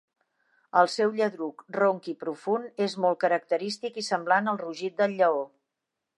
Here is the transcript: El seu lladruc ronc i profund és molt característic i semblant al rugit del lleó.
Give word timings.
El 0.79 0.87
seu 0.93 1.11
lladruc 1.19 1.61
ronc 1.77 2.09
i 2.13 2.15
profund 2.23 2.83
és 2.87 2.97
molt 3.05 3.21
característic 3.27 4.01
i 4.05 4.07
semblant 4.09 4.53
al 4.55 4.61
rugit 4.65 4.99
del 5.05 5.17
lleó. 5.23 5.47